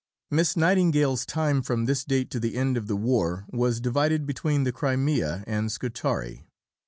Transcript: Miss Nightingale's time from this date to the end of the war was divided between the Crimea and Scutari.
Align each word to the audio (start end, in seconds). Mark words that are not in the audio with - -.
Miss 0.31 0.57
Nightingale's 0.57 1.27
time 1.27 1.61
from 1.61 1.85
this 1.85 2.03
date 2.03 2.31
to 2.31 2.39
the 2.39 2.55
end 2.55 2.75
of 2.75 2.87
the 2.87 2.95
war 2.95 3.45
was 3.51 3.79
divided 3.79 4.25
between 4.25 4.63
the 4.63 4.71
Crimea 4.71 5.43
and 5.45 5.71
Scutari. 5.71 6.47